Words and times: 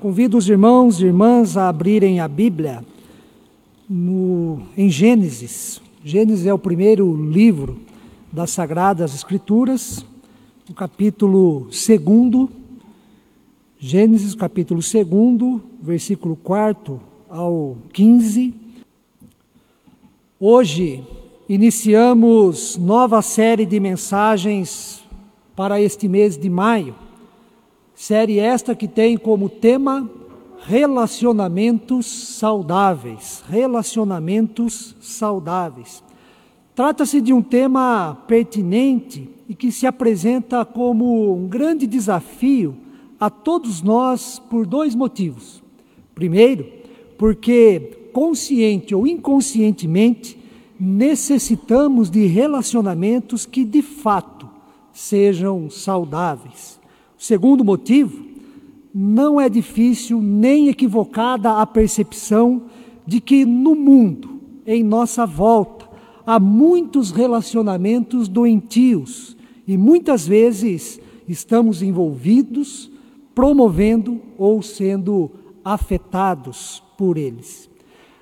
Convido 0.00 0.38
os 0.38 0.48
irmãos 0.48 0.98
e 0.98 1.04
irmãs 1.04 1.58
a 1.58 1.68
abrirem 1.68 2.20
a 2.20 2.26
Bíblia 2.26 2.82
no, 3.86 4.62
em 4.74 4.88
Gênesis. 4.88 5.78
Gênesis 6.02 6.46
é 6.46 6.54
o 6.54 6.58
primeiro 6.58 7.14
livro 7.30 7.78
das 8.32 8.50
Sagradas 8.50 9.14
Escrituras, 9.14 10.02
o 10.70 10.72
capítulo 10.72 11.68
2. 11.68 12.48
Gênesis, 13.78 14.34
capítulo 14.34 14.80
2, 14.80 15.60
versículo 15.82 16.34
4 16.34 16.98
ao 17.28 17.76
15. 17.92 18.54
Hoje 20.40 21.04
iniciamos 21.46 22.78
nova 22.78 23.20
série 23.20 23.66
de 23.66 23.78
mensagens 23.78 25.04
para 25.54 25.78
este 25.78 26.08
mês 26.08 26.38
de 26.38 26.48
maio 26.48 26.94
Série 28.00 28.38
esta 28.38 28.74
que 28.74 28.88
tem 28.88 29.18
como 29.18 29.50
tema 29.50 30.10
relacionamentos 30.64 32.06
saudáveis. 32.06 33.44
Relacionamentos 33.46 34.96
saudáveis. 35.02 36.02
Trata-se 36.74 37.20
de 37.20 37.34
um 37.34 37.42
tema 37.42 38.24
pertinente 38.26 39.28
e 39.46 39.54
que 39.54 39.70
se 39.70 39.86
apresenta 39.86 40.64
como 40.64 41.36
um 41.36 41.46
grande 41.46 41.86
desafio 41.86 42.74
a 43.20 43.28
todos 43.28 43.82
nós 43.82 44.38
por 44.48 44.64
dois 44.64 44.94
motivos. 44.94 45.62
Primeiro, 46.14 46.66
porque 47.18 48.08
consciente 48.14 48.94
ou 48.94 49.06
inconscientemente 49.06 50.38
necessitamos 50.80 52.08
de 52.08 52.24
relacionamentos 52.24 53.44
que 53.44 53.62
de 53.62 53.82
fato 53.82 54.48
sejam 54.90 55.68
saudáveis. 55.68 56.79
Segundo 57.20 57.62
motivo, 57.62 58.24
não 58.94 59.38
é 59.38 59.46
difícil 59.46 60.22
nem 60.22 60.68
equivocada 60.68 61.60
a 61.60 61.66
percepção 61.66 62.62
de 63.06 63.20
que 63.20 63.44
no 63.44 63.74
mundo, 63.74 64.40
em 64.66 64.82
nossa 64.82 65.26
volta, 65.26 65.86
há 66.24 66.40
muitos 66.40 67.10
relacionamentos 67.10 68.26
doentios 68.26 69.36
e 69.68 69.76
muitas 69.76 70.26
vezes 70.26 70.98
estamos 71.28 71.82
envolvidos, 71.82 72.90
promovendo 73.34 74.18
ou 74.38 74.62
sendo 74.62 75.30
afetados 75.62 76.82
por 76.96 77.18
eles. 77.18 77.68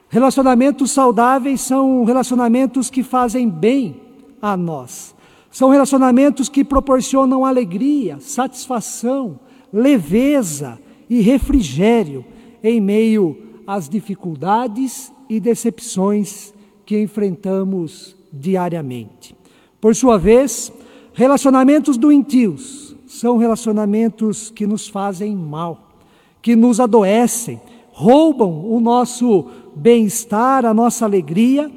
Relacionamentos 0.09 0.91
saudáveis 0.91 1.61
são 1.61 2.03
relacionamentos 2.03 2.91
que 2.91 3.05
fazem 3.05 3.49
bem 3.49 4.01
a 4.43 4.57
nós 4.57 5.15
são 5.51 5.71
relacionamentos 5.71 6.49
que 6.49 6.65
proporcionam 6.65 7.45
alegria, 7.45 8.19
satisfação, 8.21 9.41
leveza 9.73 10.79
e 11.09 11.21
refrigério 11.21 12.25
em 12.63 12.81
meio 12.81 13.37
às 13.67 13.89
dificuldades 13.89 15.13
e 15.29 15.41
decepções 15.41 16.53
que 16.85 17.01
enfrentamos 17.01 18.17
diariamente. 18.33 19.35
Por 19.81 19.95
sua 19.95 20.19
vez, 20.19 20.73
relacionamentos 21.13 21.97
doentios 21.97 22.97
são 23.07 23.39
relacionamentos 23.39 24.51
que 24.51 24.67
nos 24.67 24.89
fazem 24.89 25.35
mal, 25.35 25.97
que 26.43 26.55
nos 26.55 26.79
adoecem, 26.79 27.61
roubam 27.91 28.65
o 28.71 28.81
nosso 28.81 29.47
bem-estar, 29.75 30.65
a 30.67 30.75
nossa 30.75 31.05
alegria 31.05 31.71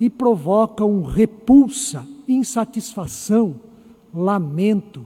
e 0.00 0.08
provocam 0.08 1.02
repulsa 1.02 2.06
insatisfação, 2.28 3.56
lamento 4.14 5.04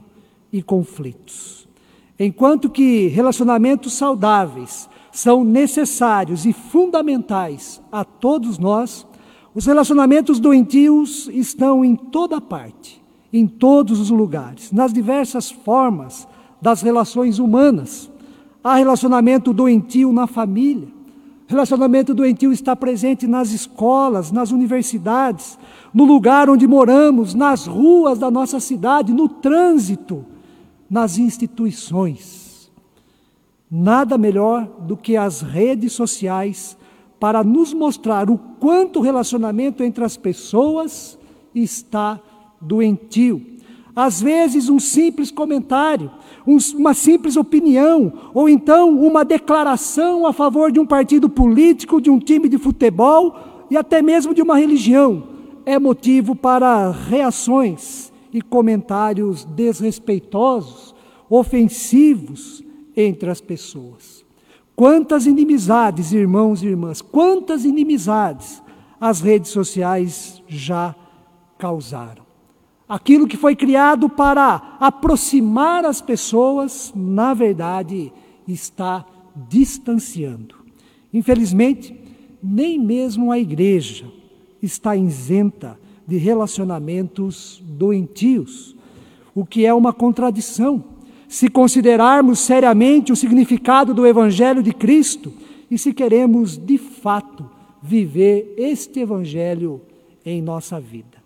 e 0.51 0.61
conflitos. 0.61 1.67
Enquanto 2.19 2.69
que 2.69 3.07
relacionamentos 3.07 3.93
saudáveis 3.93 4.89
são 5.11 5.43
necessários 5.43 6.45
e 6.45 6.53
fundamentais 6.53 7.81
a 7.91 8.03
todos 8.03 8.59
nós, 8.59 9.07
os 9.55 9.65
relacionamentos 9.65 10.39
doentios 10.39 11.29
estão 11.31 11.85
em 11.85 11.95
toda 11.95 12.41
parte, 12.41 13.01
em 13.31 13.47
todos 13.47 13.99
os 13.99 14.09
lugares, 14.09 14.71
nas 14.71 14.91
diversas 14.91 15.51
formas 15.51 16.27
das 16.61 16.81
relações 16.81 17.39
humanas. 17.39 18.11
Há 18.63 18.75
relacionamento 18.75 19.53
doentio 19.53 20.11
na 20.11 20.25
família, 20.25 20.87
Relacionamento 21.47 22.13
doentio 22.13 22.51
está 22.51 22.75
presente 22.75 23.27
nas 23.27 23.51
escolas, 23.51 24.31
nas 24.31 24.51
universidades, 24.51 25.57
no 25.93 26.05
lugar 26.05 26.49
onde 26.49 26.65
moramos, 26.67 27.33
nas 27.33 27.67
ruas 27.67 28.17
da 28.17 28.31
nossa 28.31 28.59
cidade, 28.59 29.13
no 29.13 29.27
trânsito, 29.27 30.25
nas 30.89 31.17
instituições. 31.17 32.71
Nada 33.69 34.17
melhor 34.17 34.65
do 34.81 34.95
que 34.95 35.17
as 35.17 35.41
redes 35.41 35.93
sociais 35.93 36.77
para 37.19 37.43
nos 37.43 37.73
mostrar 37.73 38.29
o 38.29 38.37
quanto 38.37 38.99
o 38.99 39.01
relacionamento 39.01 39.83
entre 39.83 40.03
as 40.03 40.15
pessoas 40.15 41.17
está 41.53 42.19
doentio. 42.59 43.52
Às 43.95 44.21
vezes, 44.21 44.69
um 44.69 44.79
simples 44.79 45.29
comentário, 45.29 46.09
uma 46.75 46.93
simples 46.93 47.37
opinião, 47.37 48.11
ou 48.33 48.49
então 48.49 48.89
uma 48.99 49.23
declaração 49.23 50.25
a 50.25 50.33
favor 50.33 50.71
de 50.71 50.79
um 50.79 50.85
partido 50.85 51.29
político, 51.29 52.01
de 52.01 52.09
um 52.09 52.17
time 52.17 52.49
de 52.49 52.57
futebol 52.57 53.35
e 53.69 53.77
até 53.77 54.01
mesmo 54.01 54.33
de 54.33 54.41
uma 54.41 54.57
religião, 54.57 55.23
é 55.65 55.77
motivo 55.77 56.35
para 56.35 56.89
reações 56.89 58.11
e 58.33 58.41
comentários 58.41 59.45
desrespeitosos, 59.45 60.95
ofensivos 61.29 62.63
entre 62.95 63.29
as 63.29 63.39
pessoas. 63.39 64.25
Quantas 64.75 65.27
inimizades, 65.27 66.11
irmãos 66.11 66.63
e 66.63 66.67
irmãs, 66.67 66.99
quantas 66.99 67.63
inimizades 67.63 68.61
as 68.99 69.21
redes 69.21 69.51
sociais 69.51 70.41
já 70.47 70.95
causaram. 71.59 72.22
Aquilo 72.87 73.27
que 73.27 73.37
foi 73.37 73.55
criado 73.55 74.09
para 74.09 74.77
aproximar 74.79 75.85
as 75.85 76.01
pessoas, 76.01 76.91
na 76.95 77.33
verdade, 77.33 78.11
está 78.47 79.05
distanciando. 79.49 80.55
Infelizmente, 81.13 81.95
nem 82.41 82.77
mesmo 82.77 83.31
a 83.31 83.39
igreja 83.39 84.05
está 84.61 84.95
isenta 84.95 85.79
de 86.05 86.17
relacionamentos 86.17 87.61
doentios, 87.65 88.75
o 89.33 89.45
que 89.45 89.65
é 89.65 89.73
uma 89.73 89.93
contradição. 89.93 90.83
Se 91.27 91.49
considerarmos 91.49 92.39
seriamente 92.39 93.11
o 93.11 93.15
significado 93.15 93.93
do 93.93 94.05
Evangelho 94.05 94.61
de 94.61 94.73
Cristo 94.73 95.33
e 95.71 95.77
se 95.77 95.93
queremos 95.93 96.57
de 96.57 96.77
fato 96.77 97.49
viver 97.81 98.53
este 98.57 98.99
Evangelho 98.99 99.81
em 100.25 100.41
nossa 100.41 100.79
vida. 100.79 101.17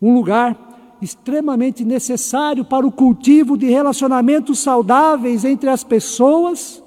Um 0.00 0.14
lugar 0.14 0.75
extremamente 1.00 1.84
necessário 1.84 2.64
para 2.64 2.86
o 2.86 2.92
cultivo 2.92 3.56
de 3.56 3.66
relacionamentos 3.66 4.58
saudáveis 4.58 5.44
entre 5.44 5.68
as 5.68 5.84
pessoas, 5.84 6.82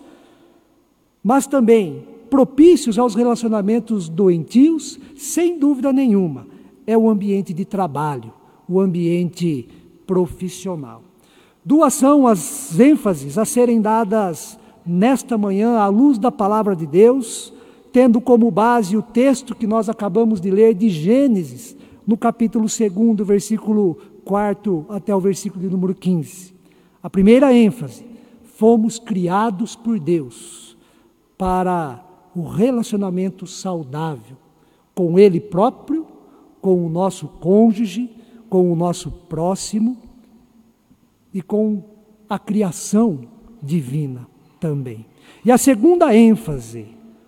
mas 1.24 1.46
também 1.46 2.04
propícios 2.30 2.98
aos 2.98 3.16
relacionamentos 3.16 4.08
doentios, 4.08 5.00
sem 5.16 5.58
dúvida 5.58 5.92
nenhuma, 5.92 6.48
é 6.86 6.98
o 6.98 7.10
ambiente 7.10 7.54
de 7.54 7.66
trabalho, 7.66 8.34
o 8.68 8.80
ambiente 8.80 9.68
profissional. 10.06 11.04
Duas 11.64 11.94
são 11.94 12.26
as 12.26 12.80
ênfases 12.80 13.38
a 13.38 13.46
serem 13.46 13.82
dadas 13.82 14.58
nesta 14.86 15.38
manhã 15.38 15.78
à 15.78 15.88
luz 15.88 16.18
da 16.18 16.32
palavra 16.32 16.76
de 16.76 16.88
Deus, 16.88 17.54
tendo 17.92 18.22
como 18.22 18.50
base 18.50 18.96
o 18.96 19.02
texto 19.02 19.56
que 19.56 19.68
nós 19.68 19.90
acabamos 19.90 20.40
de 20.40 20.50
ler 20.50 20.74
de 20.74 20.90
Gênesis, 20.90 21.76
no 22.10 22.18
capítulo 22.18 22.66
2, 22.66 23.28
versículo 23.28 23.96
4 24.26 24.88
até 24.90 25.16
o 25.16 25.20
versículo 25.20 25.62
de 25.62 25.70
número 25.70 25.94
15. 25.94 26.56
A 27.04 27.08
primeira 27.08 27.54
ênfase: 27.54 28.04
fomos 28.56 28.98
criados 28.98 29.76
por 29.76 30.00
Deus 30.00 30.76
para 31.38 32.04
o 32.36 32.42
relacionamento 32.48 33.46
saudável 33.46 34.38
com 34.96 35.20
Ele 35.20 35.40
próprio, 35.40 36.08
com 36.60 36.84
o 36.84 36.90
nosso 36.90 37.28
cônjuge, 37.28 38.10
com 38.50 38.74
o 38.74 38.76
nosso 38.76 39.12
próximo 39.12 39.96
e 41.32 41.44
com 41.44 41.84
a 42.28 42.40
criação 42.40 43.20
divina 43.62 44.28
também. 44.60 45.06
E 45.46 45.52
a 45.52 45.60
segunda 45.60 46.16
ênfase 46.16 46.88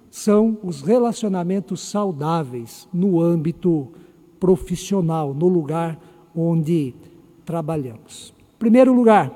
são 0.09 0.57
os 0.63 0.81
relacionamentos 0.81 1.81
saudáveis 1.81 2.89
no 2.91 3.21
âmbito 3.21 3.93
profissional, 4.41 5.35
no 5.35 5.47
lugar 5.47 5.99
onde 6.35 6.95
trabalhamos. 7.45 8.33
Primeiro 8.57 8.91
lugar, 8.91 9.31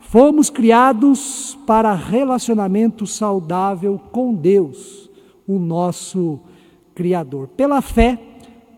fomos 0.00 0.48
criados 0.48 1.56
para 1.66 1.92
relacionamento 1.94 3.06
saudável 3.06 4.00
com 4.10 4.34
Deus, 4.34 5.10
o 5.46 5.58
nosso 5.58 6.40
Criador. 6.94 7.48
Pela 7.48 7.82
fé, 7.82 8.18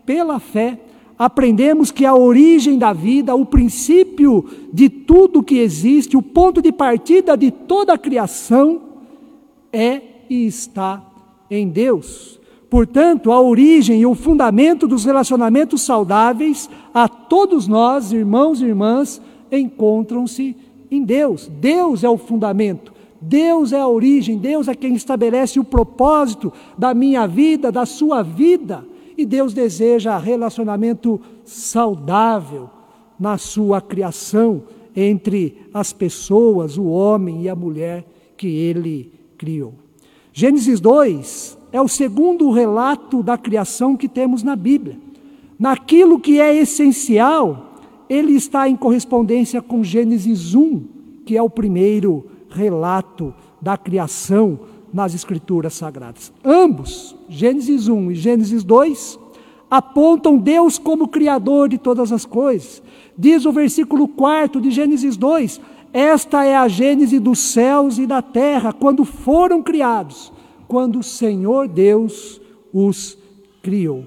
pela 0.04 0.40
fé, 0.40 0.80
aprendemos 1.16 1.92
que 1.92 2.04
a 2.04 2.14
origem 2.14 2.76
da 2.76 2.92
vida, 2.92 3.36
o 3.36 3.46
princípio 3.46 4.44
de 4.72 4.88
tudo 4.88 5.44
que 5.44 5.58
existe, 5.58 6.16
o 6.16 6.22
ponto 6.22 6.60
de 6.60 6.72
partida 6.72 7.36
de 7.36 7.52
toda 7.52 7.92
a 7.92 7.98
criação 7.98 8.82
é 9.72 10.02
e 10.28 10.44
está 10.46 11.04
em 11.48 11.68
Deus. 11.68 12.37
Portanto, 12.70 13.32
a 13.32 13.40
origem 13.40 14.02
e 14.02 14.06
o 14.06 14.14
fundamento 14.14 14.86
dos 14.86 15.04
relacionamentos 15.04 15.80
saudáveis 15.82 16.68
a 16.92 17.08
todos 17.08 17.66
nós, 17.66 18.12
irmãos 18.12 18.60
e 18.60 18.66
irmãs, 18.66 19.22
encontram-se 19.50 20.54
em 20.90 21.02
Deus. 21.02 21.50
Deus 21.60 22.04
é 22.04 22.08
o 22.08 22.18
fundamento, 22.18 22.92
Deus 23.20 23.72
é 23.72 23.80
a 23.80 23.88
origem, 23.88 24.36
Deus 24.36 24.68
é 24.68 24.74
quem 24.74 24.94
estabelece 24.94 25.58
o 25.58 25.64
propósito 25.64 26.52
da 26.76 26.92
minha 26.92 27.26
vida, 27.26 27.72
da 27.72 27.86
sua 27.86 28.22
vida. 28.22 28.84
E 29.16 29.24
Deus 29.24 29.52
deseja 29.52 30.18
relacionamento 30.18 31.20
saudável 31.44 32.70
na 33.18 33.36
sua 33.38 33.80
criação 33.80 34.62
entre 34.94 35.66
as 35.72 35.92
pessoas, 35.92 36.76
o 36.76 36.84
homem 36.84 37.42
e 37.42 37.48
a 37.48 37.56
mulher 37.56 38.06
que 38.36 38.46
ele 38.46 39.12
criou. 39.36 39.74
Gênesis 40.32 40.78
2 40.78 41.57
é 41.72 41.80
o 41.80 41.88
segundo 41.88 42.50
relato 42.50 43.22
da 43.22 43.36
criação 43.36 43.96
que 43.96 44.08
temos 44.08 44.42
na 44.42 44.56
Bíblia. 44.56 44.98
Naquilo 45.58 46.20
que 46.20 46.40
é 46.40 46.54
essencial, 46.56 47.68
ele 48.08 48.32
está 48.32 48.68
em 48.68 48.76
correspondência 48.76 49.60
com 49.60 49.84
Gênesis 49.84 50.54
1, 50.54 50.82
que 51.26 51.36
é 51.36 51.42
o 51.42 51.50
primeiro 51.50 52.26
relato 52.48 53.34
da 53.60 53.76
criação 53.76 54.60
nas 54.92 55.14
Escrituras 55.14 55.74
Sagradas. 55.74 56.32
Ambos, 56.44 57.14
Gênesis 57.28 57.88
1 57.88 58.12
e 58.12 58.14
Gênesis 58.14 58.64
2, 58.64 59.18
apontam 59.70 60.38
Deus 60.38 60.78
como 60.78 61.08
Criador 61.08 61.68
de 61.68 61.76
todas 61.76 62.12
as 62.12 62.24
coisas. 62.24 62.82
Diz 63.16 63.44
o 63.44 63.52
versículo 63.52 64.08
4 64.08 64.60
de 64.60 64.70
Gênesis 64.70 65.16
2: 65.16 65.60
Esta 65.92 66.44
é 66.44 66.56
a 66.56 66.68
gênese 66.68 67.18
dos 67.18 67.38
céus 67.38 67.98
e 67.98 68.06
da 68.06 68.22
terra, 68.22 68.72
quando 68.72 69.04
foram 69.04 69.62
criados, 69.62 70.32
quando 70.68 71.00
o 71.00 71.02
Senhor 71.02 71.66
Deus 71.66 72.40
os 72.72 73.18
criou. 73.62 74.04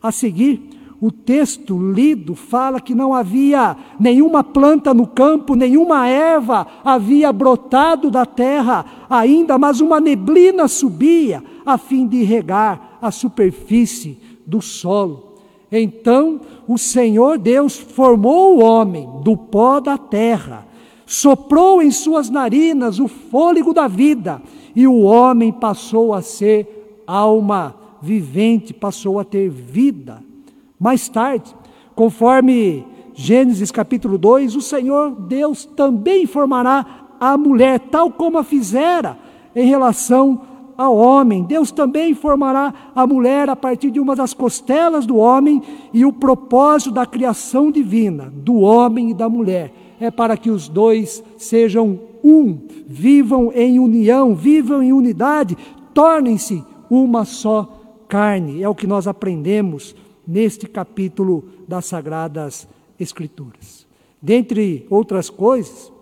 A 0.00 0.12
seguir, 0.12 0.76
o 1.00 1.10
texto 1.10 1.78
lido 1.92 2.34
fala 2.34 2.80
que 2.80 2.94
não 2.94 3.12
havia 3.12 3.76
nenhuma 4.00 4.42
planta 4.42 4.94
no 4.94 5.06
campo, 5.06 5.54
nenhuma 5.54 6.08
erva 6.08 6.66
havia 6.82 7.32
brotado 7.32 8.10
da 8.10 8.24
terra 8.24 8.86
ainda, 9.10 9.58
mas 9.58 9.80
uma 9.80 10.00
neblina 10.00 10.68
subia 10.68 11.42
a 11.66 11.76
fim 11.76 12.06
de 12.06 12.22
regar 12.22 12.98
a 13.02 13.10
superfície 13.10 14.18
do 14.46 14.62
solo. 14.62 15.34
Então 15.70 16.40
o 16.66 16.78
Senhor 16.78 17.38
Deus 17.38 17.76
formou 17.76 18.56
o 18.56 18.64
homem 18.64 19.08
do 19.22 19.36
pó 19.36 19.80
da 19.80 19.98
terra, 19.98 20.65
soprou 21.06 21.80
em 21.80 21.92
suas 21.92 22.28
narinas 22.28 22.98
o 22.98 23.06
fôlego 23.06 23.72
da 23.72 23.86
vida, 23.86 24.42
e 24.74 24.86
o 24.86 25.02
homem 25.02 25.52
passou 25.52 26.12
a 26.12 26.20
ser 26.20 27.02
alma 27.06 27.74
vivente, 28.02 28.74
passou 28.74 29.18
a 29.18 29.24
ter 29.24 29.48
vida. 29.48 30.22
Mais 30.78 31.08
tarde, 31.08 31.54
conforme 31.94 32.84
Gênesis 33.14 33.70
capítulo 33.70 34.18
2, 34.18 34.56
o 34.56 34.60
Senhor 34.60 35.12
Deus 35.12 35.64
também 35.64 36.26
formará 36.26 36.84
a 37.18 37.38
mulher, 37.38 37.80
tal 37.80 38.10
como 38.10 38.36
a 38.36 38.44
fizera 38.44 39.16
em 39.54 39.66
relação 39.66 40.42
ao 40.76 40.94
homem. 40.94 41.42
Deus 41.42 41.70
também 41.70 42.12
formará 42.12 42.74
a 42.94 43.06
mulher 43.06 43.48
a 43.48 43.56
partir 43.56 43.90
de 43.90 43.98
uma 43.98 44.14
das 44.14 44.34
costelas 44.34 45.06
do 45.06 45.16
homem, 45.16 45.62
e 45.94 46.04
o 46.04 46.12
propósito 46.12 46.90
da 46.90 47.06
criação 47.06 47.70
divina, 47.70 48.30
do 48.36 48.56
homem 48.56 49.10
e 49.10 49.14
da 49.14 49.28
mulher, 49.28 49.72
é 50.00 50.10
para 50.10 50.36
que 50.36 50.50
os 50.50 50.68
dois 50.68 51.22
sejam 51.36 51.98
um, 52.22 52.58
vivam 52.86 53.52
em 53.54 53.78
união, 53.78 54.34
vivam 54.34 54.82
em 54.82 54.92
unidade, 54.92 55.56
tornem-se 55.94 56.62
uma 56.90 57.24
só 57.24 58.04
carne. 58.08 58.62
É 58.62 58.68
o 58.68 58.74
que 58.74 58.86
nós 58.86 59.06
aprendemos 59.06 59.94
neste 60.26 60.66
capítulo 60.66 61.44
das 61.68 61.86
Sagradas 61.86 62.68
Escrituras. 62.98 63.86
Dentre 64.20 64.86
outras 64.90 65.30
coisas, 65.30 65.92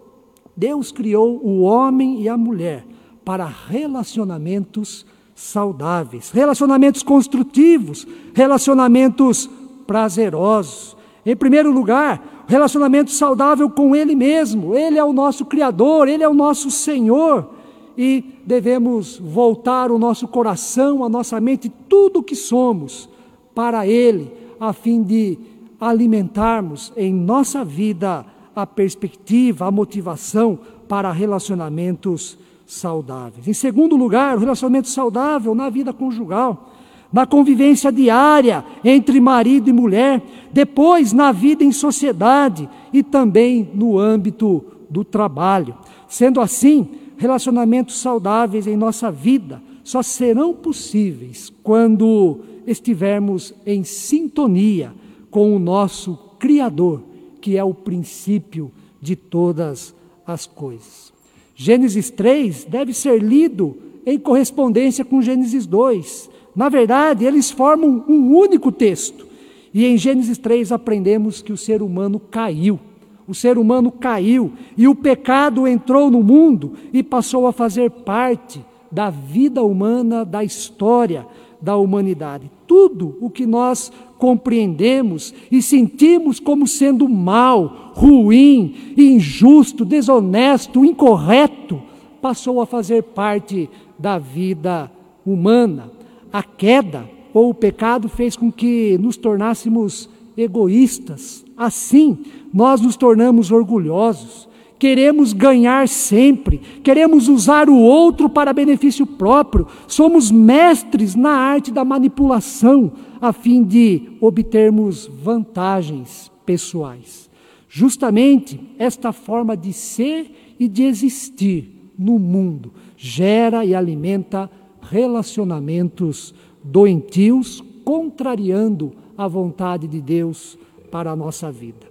Deus 0.56 0.92
criou 0.92 1.40
o 1.44 1.62
homem 1.62 2.22
e 2.22 2.28
a 2.28 2.36
mulher 2.36 2.86
para 3.24 3.44
relacionamentos 3.44 5.04
saudáveis, 5.34 6.30
relacionamentos 6.30 7.02
construtivos, 7.02 8.06
relacionamentos 8.32 9.50
prazerosos. 9.86 10.96
Em 11.26 11.34
primeiro 11.34 11.72
lugar, 11.72 12.33
relacionamento 12.46 13.10
saudável 13.10 13.68
com 13.70 13.94
Ele 13.94 14.14
mesmo. 14.14 14.74
Ele 14.74 14.98
é 14.98 15.04
o 15.04 15.12
nosso 15.12 15.44
Criador, 15.44 16.08
Ele 16.08 16.22
é 16.22 16.28
o 16.28 16.34
nosso 16.34 16.70
Senhor. 16.70 17.48
E 17.96 18.24
devemos 18.44 19.18
voltar 19.18 19.90
o 19.90 19.98
nosso 19.98 20.26
coração, 20.26 21.04
a 21.04 21.08
nossa 21.08 21.40
mente, 21.40 21.72
tudo 21.88 22.20
o 22.20 22.22
que 22.22 22.34
somos 22.34 23.08
para 23.54 23.86
Ele, 23.86 24.32
a 24.58 24.72
fim 24.72 25.02
de 25.02 25.38
alimentarmos 25.80 26.92
em 26.96 27.12
nossa 27.12 27.64
vida 27.64 28.26
a 28.54 28.66
perspectiva, 28.66 29.66
a 29.66 29.70
motivação 29.70 30.58
para 30.88 31.10
relacionamentos 31.12 32.38
saudáveis. 32.66 33.46
Em 33.46 33.52
segundo 33.52 33.96
lugar, 33.96 34.36
o 34.36 34.40
relacionamento 34.40 34.88
saudável 34.88 35.54
na 35.54 35.68
vida 35.68 35.92
conjugal, 35.92 36.73
na 37.14 37.24
convivência 37.24 37.92
diária 37.92 38.64
entre 38.82 39.20
marido 39.20 39.70
e 39.70 39.72
mulher, 39.72 40.20
depois 40.52 41.12
na 41.12 41.30
vida 41.30 41.62
em 41.62 41.70
sociedade 41.70 42.68
e 42.92 43.04
também 43.04 43.70
no 43.72 43.96
âmbito 44.00 44.64
do 44.90 45.04
trabalho. 45.04 45.76
Sendo 46.08 46.40
assim, 46.40 46.88
relacionamentos 47.16 48.00
saudáveis 48.00 48.66
em 48.66 48.76
nossa 48.76 49.12
vida 49.12 49.62
só 49.84 50.02
serão 50.02 50.52
possíveis 50.52 51.52
quando 51.62 52.40
estivermos 52.66 53.54
em 53.64 53.84
sintonia 53.84 54.92
com 55.30 55.54
o 55.54 55.60
nosso 55.60 56.18
Criador, 56.40 57.00
que 57.40 57.56
é 57.56 57.62
o 57.62 57.72
princípio 57.72 58.72
de 59.00 59.14
todas 59.14 59.94
as 60.26 60.46
coisas. 60.46 61.12
Gênesis 61.54 62.10
3 62.10 62.64
deve 62.64 62.92
ser 62.92 63.22
lido 63.22 63.76
em 64.04 64.18
correspondência 64.18 65.04
com 65.04 65.22
Gênesis 65.22 65.64
2. 65.64 66.33
Na 66.54 66.68
verdade, 66.68 67.24
eles 67.24 67.50
formam 67.50 68.04
um 68.08 68.36
único 68.36 68.70
texto. 68.70 69.26
E 69.72 69.84
em 69.84 69.96
Gênesis 69.98 70.38
3 70.38 70.70
aprendemos 70.70 71.42
que 71.42 71.52
o 71.52 71.56
ser 71.56 71.82
humano 71.82 72.20
caiu. 72.20 72.78
O 73.26 73.34
ser 73.34 73.58
humano 73.58 73.90
caiu 73.90 74.52
e 74.76 74.86
o 74.86 74.94
pecado 74.94 75.66
entrou 75.66 76.10
no 76.10 76.22
mundo 76.22 76.74
e 76.92 77.02
passou 77.02 77.46
a 77.46 77.52
fazer 77.52 77.90
parte 77.90 78.64
da 78.90 79.10
vida 79.10 79.62
humana, 79.62 80.24
da 80.24 80.44
história 80.44 81.26
da 81.60 81.76
humanidade. 81.76 82.50
Tudo 82.66 83.16
o 83.20 83.30
que 83.30 83.46
nós 83.46 83.90
compreendemos 84.18 85.34
e 85.50 85.62
sentimos 85.62 86.38
como 86.38 86.68
sendo 86.68 87.08
mal, 87.08 87.92
ruim, 87.94 88.94
injusto, 88.96 89.84
desonesto, 89.84 90.84
incorreto, 90.84 91.82
passou 92.20 92.60
a 92.60 92.66
fazer 92.66 93.02
parte 93.02 93.68
da 93.98 94.18
vida 94.18 94.90
humana. 95.24 95.93
A 96.34 96.42
queda 96.42 97.08
ou 97.32 97.50
o 97.50 97.54
pecado 97.54 98.08
fez 98.08 98.34
com 98.34 98.50
que 98.50 98.98
nos 98.98 99.16
tornássemos 99.16 100.10
egoístas. 100.36 101.44
Assim, 101.56 102.24
nós 102.52 102.80
nos 102.80 102.96
tornamos 102.96 103.52
orgulhosos, 103.52 104.48
queremos 104.76 105.32
ganhar 105.32 105.86
sempre, 105.86 106.60
queremos 106.82 107.28
usar 107.28 107.70
o 107.70 107.78
outro 107.78 108.28
para 108.28 108.52
benefício 108.52 109.06
próprio, 109.06 109.68
somos 109.86 110.32
mestres 110.32 111.14
na 111.14 111.30
arte 111.30 111.70
da 111.70 111.84
manipulação, 111.84 112.90
a 113.20 113.32
fim 113.32 113.62
de 113.62 114.02
obtermos 114.20 115.08
vantagens 115.22 116.32
pessoais. 116.44 117.30
Justamente 117.68 118.58
esta 118.76 119.12
forma 119.12 119.56
de 119.56 119.72
ser 119.72 120.56
e 120.58 120.66
de 120.66 120.82
existir 120.82 121.92
no 121.96 122.18
mundo 122.18 122.72
gera 122.96 123.64
e 123.64 123.72
alimenta 123.72 124.50
relacionamentos 124.90 126.34
doentios, 126.62 127.62
contrariando 127.84 128.92
a 129.16 129.28
vontade 129.28 129.86
de 129.86 130.00
Deus 130.00 130.58
para 130.90 131.10
a 131.10 131.16
nossa 131.16 131.50
vida. 131.50 131.86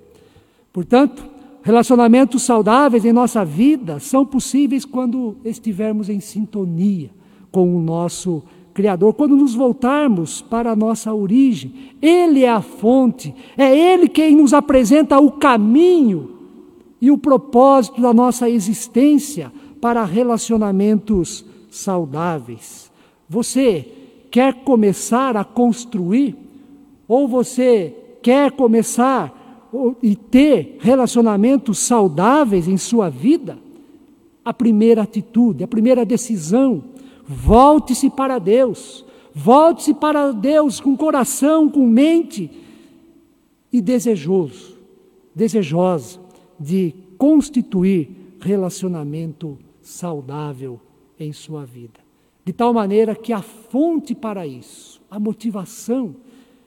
Portanto, 0.71 1.33
Relacionamentos 1.63 2.43
saudáveis 2.43 3.05
em 3.05 3.13
nossa 3.13 3.45
vida 3.45 3.97
são 3.97 4.25
possíveis 4.25 4.83
quando 4.83 5.37
estivermos 5.45 6.09
em 6.09 6.19
sintonia 6.19 7.09
com 7.49 7.73
o 7.73 7.79
nosso 7.79 8.43
Criador, 8.73 9.13
quando 9.13 9.37
nos 9.37 9.55
voltarmos 9.55 10.41
para 10.41 10.71
a 10.71 10.75
nossa 10.75 11.13
origem. 11.13 11.71
Ele 12.01 12.43
é 12.43 12.49
a 12.49 12.59
fonte, 12.59 13.33
é 13.57 13.73
Ele 13.73 14.09
quem 14.09 14.35
nos 14.35 14.53
apresenta 14.53 15.19
o 15.19 15.31
caminho 15.31 16.31
e 16.99 17.09
o 17.09 17.17
propósito 17.17 18.01
da 18.01 18.13
nossa 18.13 18.49
existência 18.49 19.49
para 19.79 20.03
relacionamentos 20.03 21.45
saudáveis. 21.75 22.91
Você 23.29 23.85
quer 24.31 24.63
começar 24.63 25.37
a 25.37 25.43
construir? 25.43 26.35
Ou 27.07 27.27
você 27.27 27.95
quer 28.21 28.51
começar 28.51 29.69
e 30.01 30.15
ter 30.15 30.77
relacionamentos 30.79 31.79
saudáveis 31.79 32.67
em 32.67 32.77
sua 32.77 33.09
vida, 33.09 33.57
a 34.45 34.53
primeira 34.53 35.01
atitude, 35.01 35.63
a 35.63 35.67
primeira 35.67 36.05
decisão 36.05 36.83
Volte-se 37.25 38.09
para 38.09 38.37
Deus. 38.37 39.05
Volte-se 39.33 39.93
para 39.93 40.31
Deus 40.31 40.79
com 40.79 40.95
coração, 40.95 41.69
com 41.69 41.87
mente 41.87 42.51
e 43.71 43.81
desejoso, 43.81 44.77
desejosa 45.33 46.19
de 46.59 46.93
constituir 47.17 48.35
relacionamento 48.39 49.57
saudável 49.81 50.79
em 51.19 51.31
sua 51.31 51.65
vida. 51.65 51.99
De 52.45 52.51
tal 52.51 52.73
maneira 52.73 53.15
que 53.15 53.31
a 53.31 53.41
fonte 53.41 54.13
para 54.13 54.45
isso, 54.45 55.01
a 55.09 55.19
motivação, 55.19 56.15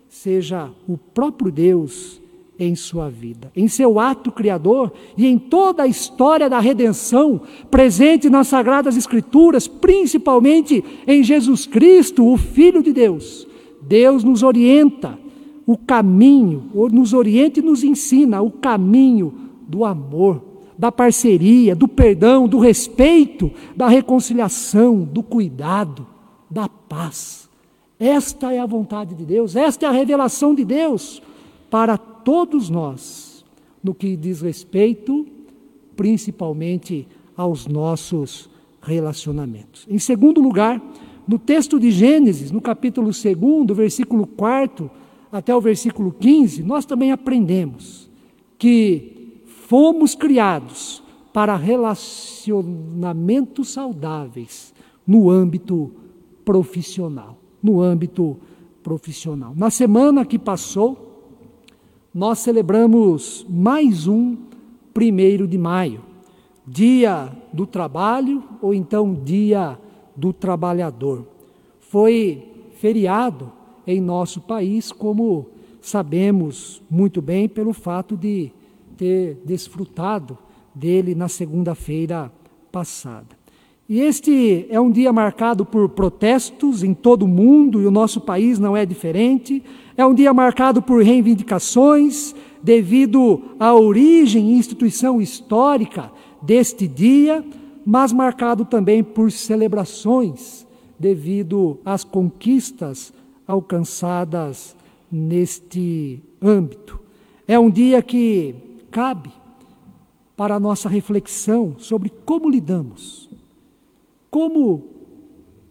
seja 0.09 0.71
o 0.88 0.97
próprio 0.97 1.53
Deus 1.53 2.21
em 2.59 2.75
sua 2.75 3.11
vida, 3.11 3.53
em 3.55 3.69
seu 3.69 4.00
ato 4.00 4.33
criador 4.33 4.93
e 5.17 5.26
em 5.26 5.38
toda 5.38 5.83
a 5.83 5.87
história 5.87 6.49
da 6.49 6.59
redenção 6.59 7.43
presente 7.71 8.31
nas 8.31 8.49
Sagradas 8.49 8.97
Escrituras, 8.97 9.69
principalmente 9.69 10.83
em 11.07 11.23
Jesus 11.23 11.67
Cristo, 11.67 12.26
o 12.26 12.37
Filho 12.37 12.83
de 12.83 12.93
Deus. 12.93 13.47
Deus 13.83 14.25
nos 14.25 14.43
orienta 14.43 15.19
o 15.67 15.76
caminho, 15.76 16.71
nos 16.91 17.12
orienta 17.12 17.61
e 17.61 17.62
nos 17.62 17.85
ensina 17.85 18.41
o 18.41 18.50
caminho 18.50 19.35
do 19.69 19.85
amor, 19.85 20.43
da 20.78 20.92
parceria, 20.92 21.75
do 21.75 21.88
perdão, 21.88 22.47
do 22.47 22.59
respeito, 22.59 23.50
da 23.75 23.88
reconciliação, 23.88 25.02
do 25.02 25.23
cuidado, 25.23 26.06
da 26.50 26.68
paz. 26.68 27.49
Esta 27.99 28.52
é 28.52 28.59
a 28.59 28.66
vontade 28.66 29.14
de 29.14 29.25
Deus, 29.25 29.56
esta 29.56 29.87
é 29.87 29.88
a 29.88 29.92
revelação 29.92 30.54
de 30.54 30.64
Deus 30.64 31.23
para 31.71 31.97
todos 31.97 32.68
nós, 32.68 33.45
no 33.83 33.95
que 33.95 34.16
diz 34.16 34.42
respeito 34.42 35.26
principalmente 35.97 37.09
aos 37.37 37.66
nossos 37.66 38.50
relacionamentos. 38.83 39.87
Em 39.88 39.99
segundo 39.99 40.40
lugar, 40.40 40.80
no 41.26 41.38
texto 41.38 41.80
de 41.80 41.90
Gênesis, 41.90 42.50
no 42.50 42.61
capítulo 42.61 43.11
2, 43.11 43.76
versículo 43.76 44.26
4 44.26 44.90
até 45.33 45.54
o 45.54 45.61
versículo 45.61 46.12
15, 46.12 46.62
nós 46.62 46.85
também 46.85 47.11
aprendemos 47.11 48.09
que 48.59 49.15
fomos 49.66 50.14
criados 50.14 51.02
para 51.32 51.56
relacionamentos 51.56 53.70
saudáveis 53.70 54.73
no 55.04 55.28
âmbito 55.28 55.90
profissional, 56.44 57.37
no 57.62 57.82
âmbito 57.82 58.37
profissional. 58.82 59.52
Na 59.56 59.68
semana 59.68 60.25
que 60.25 60.38
passou, 60.38 61.04
nós 62.14 62.38
celebramos 62.38 63.44
mais 63.49 64.06
um 64.06 64.37
primeiro 64.94 65.49
de 65.49 65.58
maio, 65.58 66.00
dia 66.66 67.30
do 67.52 67.66
trabalho 67.66 68.42
ou 68.62 68.73
então 68.73 69.12
dia 69.12 69.76
do 70.14 70.32
trabalhador. 70.32 71.26
Foi 71.80 72.70
feriado 72.76 73.50
em 73.85 74.00
nosso 74.00 74.40
país, 74.40 74.92
como 74.92 75.49
sabemos 75.80 76.80
muito 76.88 77.20
bem 77.20 77.49
pelo 77.49 77.73
fato 77.73 78.16
de 78.16 78.52
ter 78.97 79.38
desfrutado 79.45 80.38
dele 80.75 81.15
na 81.15 81.29
segunda-feira 81.29 82.33
passada. 82.71 83.37
E 83.88 84.00
este 84.00 84.67
é 84.69 84.81
um 84.81 84.91
dia 84.91 85.12
marcado 85.12 85.65
por 85.65 85.88
protestos 85.91 86.83
em 86.83 86.93
todo 86.93 87.25
o 87.25 87.29
mundo, 87.29 87.81
e 87.81 87.87
o 87.87 87.91
nosso 87.91 88.21
país 88.21 88.59
não 88.59 88.76
é 88.76 88.85
diferente. 88.85 89.62
É 89.97 90.05
um 90.05 90.12
dia 90.12 90.35
marcado 90.35 90.83
por 90.83 91.03
reivindicações, 91.03 92.35
devido 92.61 93.43
à 93.61 93.73
origem 93.75 94.50
e 94.50 94.59
instituição 94.59 95.21
histórica 95.21 96.11
deste 96.43 96.88
dia, 96.88 97.45
mas 97.85 98.12
marcado 98.12 98.65
também 98.65 99.05
por 99.05 99.31
celebrações, 99.31 100.67
devido 100.99 101.79
às 101.85 102.03
conquistas 102.03 103.12
alcançadas 103.47 104.75
neste 105.11 106.21
âmbito. 106.43 106.99
É 107.47 107.57
um 107.57 107.71
dia 107.71 108.03
que 108.03 108.57
cabe 108.97 109.31
para 110.35 110.55
a 110.55 110.61
nossa 110.61 110.88
reflexão 110.88 111.76
sobre 111.79 112.09
como 112.09 112.49
lidamos, 112.49 113.29
como 114.31 114.85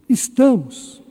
estamos, 0.07 1.01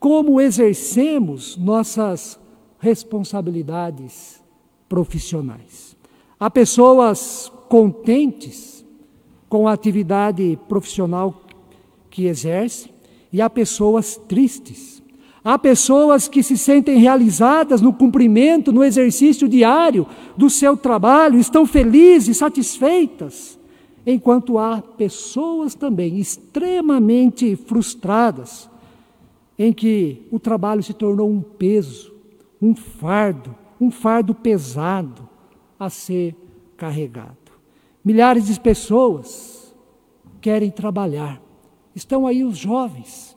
como 0.00 0.40
exercemos 0.40 1.58
nossas 1.58 2.40
responsabilidades 2.78 4.42
profissionais. 4.88 5.94
Há 6.40 6.48
pessoas 6.48 7.52
contentes 7.68 8.82
com 9.46 9.68
a 9.68 9.74
atividade 9.74 10.58
profissional 10.70 11.42
que 12.08 12.24
exerce 12.24 12.88
e 13.30 13.42
há 13.42 13.50
pessoas 13.50 14.16
tristes. 14.26 15.02
Há 15.48 15.58
pessoas 15.58 16.28
que 16.28 16.42
se 16.42 16.58
sentem 16.58 16.98
realizadas 16.98 17.80
no 17.80 17.90
cumprimento, 17.90 18.70
no 18.70 18.84
exercício 18.84 19.48
diário 19.48 20.06
do 20.36 20.50
seu 20.50 20.76
trabalho, 20.76 21.38
estão 21.38 21.64
felizes, 21.64 22.36
satisfeitas, 22.36 23.58
enquanto 24.06 24.58
há 24.58 24.82
pessoas 24.82 25.74
também 25.74 26.18
extremamente 26.18 27.56
frustradas, 27.56 28.68
em 29.58 29.72
que 29.72 30.20
o 30.30 30.38
trabalho 30.38 30.82
se 30.82 30.92
tornou 30.92 31.30
um 31.30 31.40
peso, 31.40 32.12
um 32.60 32.74
fardo, 32.74 33.54
um 33.80 33.90
fardo 33.90 34.34
pesado 34.34 35.26
a 35.80 35.88
ser 35.88 36.36
carregado. 36.76 37.52
Milhares 38.04 38.48
de 38.48 38.60
pessoas 38.60 39.74
querem 40.42 40.70
trabalhar. 40.70 41.40
Estão 41.94 42.26
aí 42.26 42.44
os 42.44 42.58
jovens 42.58 43.34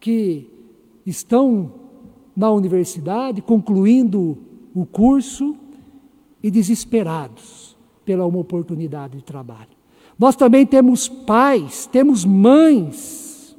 que 0.00 0.50
estão 1.06 1.72
na 2.36 2.50
universidade, 2.50 3.42
concluindo 3.42 4.38
o 4.74 4.84
curso 4.84 5.56
e 6.42 6.50
desesperados 6.50 7.76
pela 8.04 8.26
uma 8.26 8.38
oportunidade 8.38 9.16
de 9.16 9.22
trabalho. 9.22 9.68
Nós 10.18 10.36
também 10.36 10.66
temos 10.66 11.08
pais, 11.08 11.86
temos 11.86 12.24
mães 12.24 13.56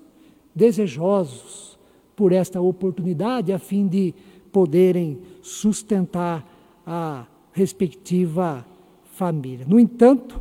desejosos 0.53 1.77
por 2.15 2.31
esta 2.31 2.61
oportunidade 2.61 3.51
a 3.51 3.59
fim 3.59 3.87
de 3.87 4.13
poderem 4.51 5.19
sustentar 5.41 6.45
a 6.85 7.25
respectiva 7.51 8.65
família. 9.11 9.65
No 9.67 9.79
entanto, 9.79 10.39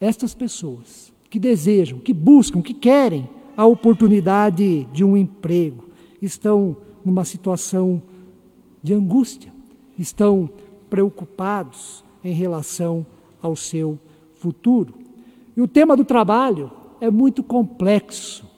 estas 0.00 0.34
pessoas 0.34 1.12
que 1.28 1.38
desejam, 1.38 1.98
que 1.98 2.12
buscam, 2.12 2.62
que 2.62 2.74
querem 2.74 3.28
a 3.56 3.66
oportunidade 3.66 4.84
de 4.92 5.04
um 5.04 5.16
emprego, 5.16 5.84
estão 6.20 6.76
numa 7.04 7.24
situação 7.24 8.02
de 8.82 8.94
angústia, 8.94 9.52
estão 9.98 10.48
preocupados 10.88 12.04
em 12.22 12.32
relação 12.32 13.06
ao 13.40 13.54
seu 13.54 13.98
futuro. 14.34 14.94
E 15.56 15.60
o 15.60 15.68
tema 15.68 15.96
do 15.96 16.04
trabalho 16.04 16.70
é 17.00 17.10
muito 17.10 17.42
complexo, 17.42 18.48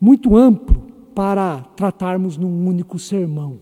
muito 0.00 0.36
amplo, 0.36 0.82
para 1.14 1.60
tratarmos 1.76 2.36
num 2.38 2.66
único 2.66 2.98
sermão. 2.98 3.58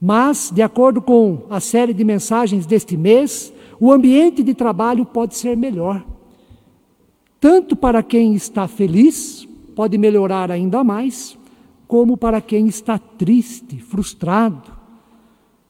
Mas, 0.00 0.50
de 0.52 0.62
acordo 0.62 1.00
com 1.02 1.46
a 1.50 1.60
série 1.60 1.92
de 1.92 2.04
mensagens 2.04 2.66
deste 2.66 2.96
mês, 2.96 3.52
o 3.78 3.92
ambiente 3.92 4.42
de 4.42 4.54
trabalho 4.54 5.04
pode 5.04 5.36
ser 5.36 5.56
melhor. 5.56 6.04
Tanto 7.42 7.74
para 7.74 8.04
quem 8.04 8.34
está 8.34 8.68
feliz, 8.68 9.48
pode 9.74 9.98
melhorar 9.98 10.48
ainda 10.48 10.84
mais, 10.84 11.36
como 11.88 12.16
para 12.16 12.40
quem 12.40 12.68
está 12.68 13.00
triste, 13.00 13.78
frustrado, 13.78 14.70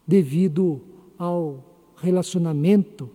devido 0.07 0.83
ao 1.19 1.64
relacionamento, 1.97 3.09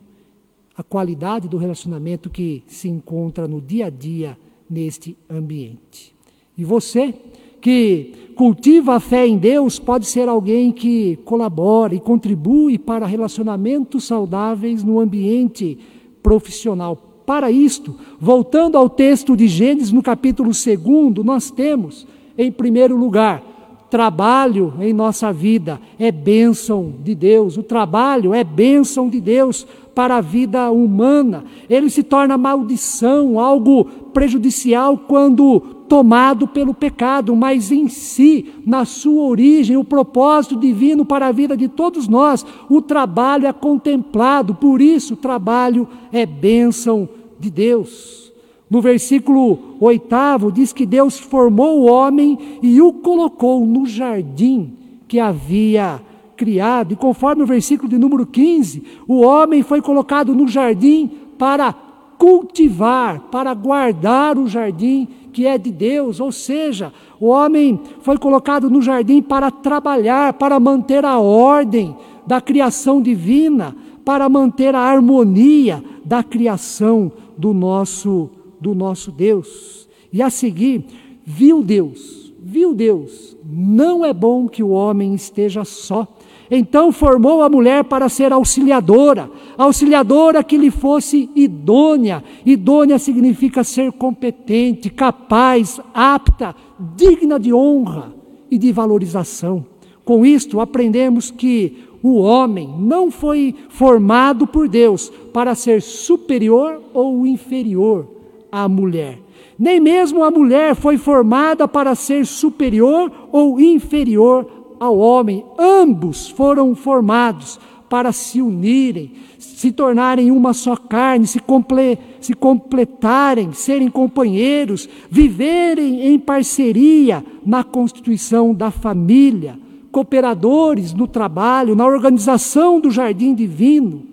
a 0.75 0.81
qualidade 0.81 1.47
do 1.47 1.55
relacionamento 1.57 2.31
que 2.31 2.63
se 2.65 2.89
encontra 2.89 3.47
no 3.47 3.61
dia 3.61 3.85
a 3.85 3.89
dia 3.91 4.35
neste 4.67 5.15
ambiente. 5.29 6.15
E 6.57 6.65
você 6.65 7.13
que 7.61 8.31
cultiva 8.35 8.95
a 8.95 8.99
fé 8.99 9.27
em 9.27 9.37
Deus 9.37 9.77
pode 9.77 10.07
ser 10.07 10.27
alguém 10.27 10.71
que 10.71 11.17
colabora 11.17 11.93
e 11.93 11.99
contribui 11.99 12.79
para 12.79 13.05
relacionamentos 13.05 14.05
saudáveis 14.05 14.83
no 14.83 14.99
ambiente 14.99 15.77
profissional. 16.23 17.06
Para 17.27 17.51
isto, 17.51 17.93
voltando 18.17 18.77
ao 18.77 18.89
texto 18.89 19.35
de 19.35 19.49
Gênesis, 19.49 19.91
no 19.91 20.01
capítulo 20.01 20.51
2, 20.51 21.25
nós 21.25 21.51
temos, 21.51 22.07
em 22.37 22.49
primeiro 22.49 22.95
lugar, 22.95 23.43
trabalho 23.89 24.73
em 24.79 24.93
nossa 24.93 25.33
vida 25.33 25.77
é 25.99 26.09
bênção 26.09 26.93
de 27.03 27.13
Deus. 27.13 27.57
O 27.57 27.63
trabalho 27.63 28.33
é 28.33 28.45
bênção 28.45 29.09
de 29.09 29.19
Deus 29.19 29.67
para 29.93 30.15
a 30.15 30.21
vida 30.21 30.71
humana. 30.71 31.43
Ele 31.69 31.89
se 31.89 32.01
torna 32.01 32.37
maldição, 32.37 33.37
algo 33.37 33.83
prejudicial 34.13 34.97
quando 34.97 35.76
tomado 35.87 36.47
pelo 36.47 36.73
pecado, 36.73 37.35
mas 37.35 37.71
em 37.71 37.87
si, 37.87 38.53
na 38.65 38.85
sua 38.85 39.23
origem, 39.23 39.77
o 39.77 39.83
propósito 39.83 40.55
divino 40.55 41.05
para 41.05 41.27
a 41.27 41.31
vida 41.31 41.55
de 41.55 41.67
todos 41.67 42.07
nós, 42.07 42.45
o 42.69 42.81
trabalho 42.81 43.47
é 43.47 43.53
contemplado, 43.53 44.53
por 44.55 44.81
isso 44.81 45.13
o 45.13 45.17
trabalho 45.17 45.87
é 46.11 46.25
bênção 46.25 47.07
de 47.39 47.49
Deus. 47.49 48.31
No 48.69 48.81
versículo 48.81 49.77
oitavo, 49.79 50.51
diz 50.51 50.73
que 50.73 50.85
Deus 50.85 51.17
formou 51.17 51.79
o 51.79 51.89
homem 51.89 52.37
e 52.61 52.81
o 52.81 52.91
colocou 52.91 53.65
no 53.65 53.85
jardim 53.85 54.73
que 55.07 55.19
havia 55.19 56.01
criado. 56.35 56.91
E 56.91 56.95
conforme 56.95 57.43
o 57.43 57.47
versículo 57.47 57.89
de 57.89 57.97
número 57.97 58.25
15, 58.25 58.83
o 59.07 59.21
homem 59.21 59.63
foi 59.63 59.81
colocado 59.81 60.35
no 60.35 60.47
jardim 60.47 61.09
para 61.37 61.73
cultivar, 62.17 63.21
para 63.31 63.53
guardar 63.53 64.37
o 64.37 64.47
jardim 64.47 65.07
que 65.37 65.45
é 65.45 65.55
de 65.55 65.71
Deus, 65.71 66.19
ou 66.19 66.31
seja, 66.31 66.91
o 67.19 67.27
homem 67.27 67.79
foi 68.01 68.17
colocado 68.17 68.71
no 68.71 68.81
jardim 68.81 69.21
para 69.21 69.51
trabalhar, 69.51 70.33
para 70.33 70.59
manter 70.59 71.05
a 71.05 71.19
ordem 71.19 71.95
da 72.25 72.41
criação 72.41 72.99
divina, 72.99 73.75
para 74.03 74.27
manter 74.27 74.73
a 74.73 74.79
harmonia 74.79 75.83
da 76.03 76.23
criação 76.23 77.11
do 77.37 77.53
nosso 77.53 78.31
do 78.59 78.73
nosso 78.73 79.11
Deus. 79.11 79.87
E 80.11 80.23
a 80.23 80.31
seguir, 80.31 80.83
viu 81.23 81.61
Deus, 81.61 82.33
viu 82.41 82.73
Deus, 82.73 83.37
não 83.47 84.03
é 84.03 84.11
bom 84.11 84.47
que 84.47 84.63
o 84.63 84.69
homem 84.69 85.13
esteja 85.13 85.63
só. 85.63 86.07
Então 86.49 86.91
formou 86.91 87.41
a 87.43 87.49
mulher 87.49 87.83
para 87.83 88.07
ser 88.07 88.31
auxiliadora, 88.31 89.29
auxiliadora 89.57 90.43
que 90.43 90.57
lhe 90.57 90.71
fosse 90.71 91.29
idônea. 91.35 92.23
Idônea 92.45 92.97
significa 92.97 93.63
ser 93.63 93.91
competente, 93.91 94.89
capaz, 94.89 95.79
apta, 95.93 96.55
digna 96.95 97.39
de 97.39 97.53
honra 97.53 98.13
e 98.49 98.57
de 98.57 98.71
valorização. 98.71 99.65
Com 100.05 100.25
isto, 100.25 100.61
aprendemos 100.61 101.29
que 101.29 101.83
o 102.01 102.19
homem 102.19 102.73
não 102.79 103.11
foi 103.11 103.53
formado 103.67 104.47
por 104.47 104.69
Deus 104.69 105.11
para 105.33 105.53
ser 105.53 105.81
superior 105.81 106.81
ou 106.93 107.27
inferior 107.27 108.07
à 108.49 108.69
mulher. 108.69 109.19
Nem 109.59 109.79
mesmo 109.79 110.23
a 110.23 110.31
mulher 110.31 110.75
foi 110.75 110.97
formada 110.97 111.67
para 111.67 111.95
ser 111.95 112.25
superior 112.25 113.11
ou 113.31 113.59
inferior 113.59 114.56
ao 114.79 114.97
homem. 114.97 115.45
Ambos 115.57 116.29
foram 116.29 116.75
formados 116.75 117.59
para 117.89 118.11
se 118.11 118.41
unirem, 118.41 119.13
se 119.39 119.71
tornarem 119.71 120.31
uma 120.31 120.53
só 120.53 120.75
carne, 120.75 121.25
se, 121.25 121.39
comple 121.39 121.97
se 122.19 122.33
completarem, 122.33 123.53
serem 123.53 123.89
companheiros, 123.89 124.89
viverem 125.09 126.07
em 126.07 126.19
parceria 126.19 127.23
na 127.45 127.63
constituição 127.63 128.53
da 128.53 128.69
família, 128.69 129.57
cooperadores 129.91 130.93
no 130.93 131.07
trabalho, 131.07 131.75
na 131.75 131.85
organização 131.85 132.79
do 132.79 132.91
jardim 132.91 133.33
divino, 133.33 134.03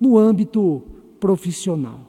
no 0.00 0.16
âmbito 0.16 0.82
profissional. 1.20 2.00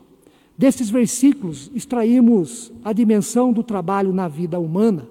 Desses 0.57 0.89
versículos 0.89 1.69
extraímos 1.75 2.71
a 2.85 2.93
dimensão 2.93 3.51
do 3.51 3.63
trabalho 3.63 4.13
na 4.13 4.27
vida 4.27 4.59
humana 4.59 5.10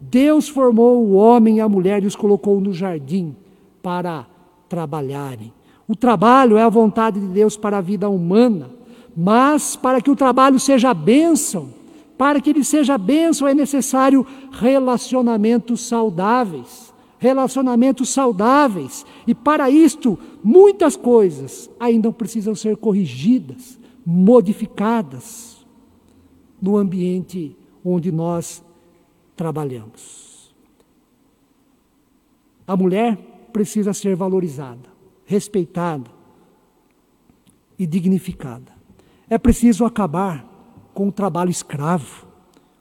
Deus 0.00 0.48
formou 0.48 1.04
o 1.04 1.14
homem 1.14 1.56
e 1.56 1.60
a 1.60 1.68
mulher 1.68 2.02
e 2.02 2.06
os 2.06 2.14
colocou 2.16 2.60
no 2.60 2.72
jardim 2.72 3.34
para 3.82 4.26
trabalharem. 4.68 5.52
O 5.86 5.96
trabalho 5.96 6.56
é 6.56 6.62
a 6.62 6.68
vontade 6.68 7.18
de 7.18 7.26
Deus 7.26 7.56
para 7.56 7.78
a 7.78 7.80
vida 7.80 8.08
humana, 8.08 8.70
mas 9.16 9.74
para 9.74 10.00
que 10.00 10.10
o 10.10 10.16
trabalho 10.16 10.60
seja 10.60 10.92
bênção, 10.94 11.70
para 12.16 12.40
que 12.40 12.50
ele 12.50 12.62
seja 12.62 12.98
bênção 12.98 13.48
é 13.48 13.54
necessário 13.54 14.26
relacionamentos 14.52 15.80
saudáveis. 15.80 16.92
Relacionamentos 17.20 18.10
saudáveis. 18.10 19.04
E 19.26 19.34
para 19.34 19.68
isto, 19.68 20.16
muitas 20.42 20.96
coisas 20.96 21.68
ainda 21.80 22.12
precisam 22.12 22.54
ser 22.54 22.76
corrigidas, 22.76 23.78
modificadas 24.06 25.66
no 26.62 26.76
ambiente 26.76 27.56
onde 27.84 28.12
nós 28.12 28.62
trabalhamos. 29.38 30.52
A 32.66 32.76
mulher 32.76 33.16
precisa 33.52 33.94
ser 33.94 34.16
valorizada, 34.16 34.90
respeitada 35.24 36.10
e 37.78 37.86
dignificada. 37.86 38.72
É 39.30 39.38
preciso 39.38 39.84
acabar 39.84 40.44
com 40.92 41.08
o 41.08 41.12
trabalho 41.12 41.50
escravo, 41.50 42.26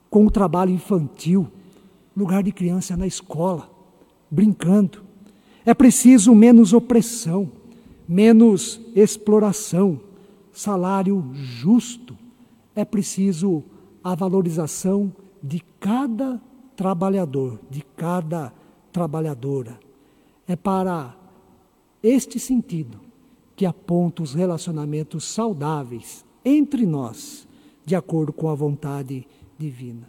com 0.10 0.26
o 0.26 0.32
trabalho 0.32 0.72
infantil, 0.72 1.48
lugar 2.16 2.42
de 2.42 2.52
criança 2.52 2.98
na 2.98 3.06
escola, 3.06 3.70
brincando. 4.30 5.04
É 5.64 5.76
preciso 5.76 6.34
menos 6.34 6.74
opressão, 6.74 7.52
menos 8.10 8.82
exploração, 8.96 10.02
salário 10.52 11.24
justo. 11.34 12.18
É 12.76 12.84
preciso 12.84 13.64
a 14.04 14.16
valorização 14.16 15.14
de 15.42 15.62
cada 15.80 16.42
trabalhador, 16.76 17.60
de 17.70 17.82
cada 17.96 18.54
trabalhadora. 18.92 19.80
É 20.48 20.56
para 20.56 21.16
este 22.02 22.40
sentido 22.40 23.00
que 23.56 23.66
aponta 23.66 24.22
os 24.22 24.34
relacionamentos 24.34 25.26
saudáveis 25.26 26.24
entre 26.46 26.86
nós, 26.86 27.48
de 27.86 27.96
acordo 27.96 28.32
com 28.32 28.50
a 28.50 28.56
vontade 28.56 29.28
divina. 29.58 30.08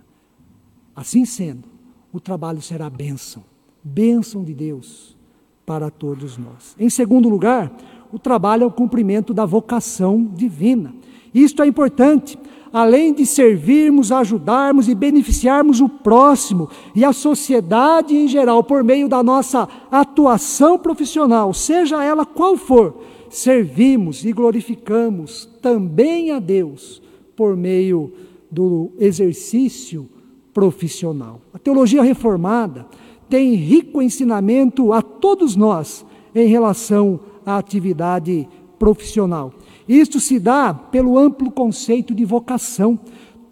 Assim 0.95 1.25
sendo, 1.25 1.69
o 2.12 2.21
trabalho 2.21 2.61
será 2.61 2.91
bênção, 2.91 3.43
bênção 3.83 4.45
de 4.45 4.55
Deus 4.55 5.17
para 5.64 5.91
todos 5.91 6.37
nós. 6.37 6.75
Em 6.79 6.91
segundo 6.91 7.29
lugar, 7.29 7.73
o 8.12 8.18
trabalho 8.18 8.64
é 8.64 8.66
o 8.66 8.71
cumprimento 8.71 9.35
da 9.35 9.44
vocação 9.44 10.25
divina. 10.35 10.94
Isto 11.35 11.62
é 11.62 11.66
importante 11.66 12.38
além 12.73 13.12
de 13.12 13.25
servirmos, 13.25 14.12
ajudarmos 14.12 14.88
e 14.88 14.94
beneficiarmos 14.94 15.81
o 15.81 15.88
próximo 15.88 16.68
e 16.94 17.05
a 17.05 17.12
sociedade 17.12 18.14
em 18.14 18.29
geral 18.29 18.62
por 18.62 18.85
meio 18.85 19.09
da 19.09 19.23
nossa 19.23 19.68
atuação 19.90 20.79
profissional, 20.79 21.53
seja 21.55 22.03
ela 22.05 22.27
qual 22.27 22.57
for, 22.57 23.03
servimos 23.31 24.25
e 24.25 24.33
glorificamos 24.33 25.49
também 25.61 26.31
a 26.31 26.38
Deus 26.38 27.03
por 27.37 27.57
meio 27.57 28.12
do 28.51 28.90
exercício 28.99 30.09
profissional. 30.53 31.40
A 31.53 31.59
teologia 31.59 32.03
reformada 32.03 32.87
tem 33.29 33.55
rico 33.55 34.01
ensinamento 34.01 34.92
a 34.92 35.03
todos 35.03 35.55
nós 35.55 36.05
em 36.35 36.49
relação 36.49 37.21
à 37.49 37.57
atividade 37.57 38.47
profissional. 38.79 39.53
Isto 39.89 40.21
se 40.21 40.39
dá 40.39 40.75
pelo 40.75 41.19
amplo 41.19 41.51
conceito 41.51 42.15
de 42.15 42.25
vocação. 42.25 42.99